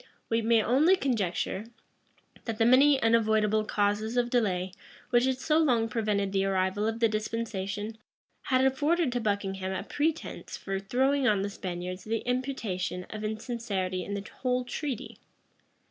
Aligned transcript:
We 0.29 0.41
may 0.41 0.63
only 0.63 0.95
conjecture, 0.95 1.65
that 2.45 2.57
the 2.57 2.65
many 2.65 2.99
unavoidable 3.03 3.63
causes 3.65 4.17
of 4.17 4.31
delay 4.31 4.71
which 5.11 5.25
had 5.25 5.37
so 5.37 5.59
long 5.59 5.87
prevented 5.87 6.31
the 6.31 6.43
arrival 6.45 6.87
of 6.87 6.99
the 6.99 7.07
dispensation, 7.07 7.99
had 8.45 8.65
afforded 8.65 9.11
to 9.11 9.21
Buckingham 9.21 9.71
a 9.73 9.83
pretence 9.83 10.57
for 10.57 10.79
throwing 10.79 11.27
on 11.27 11.43
the 11.43 11.51
Spaniards 11.51 12.03
the 12.05 12.21
imputation 12.27 13.05
of 13.11 13.23
insincerity 13.23 14.03
in 14.03 14.15
the 14.15 14.27
whole 14.41 14.63
treaty. 14.65 15.19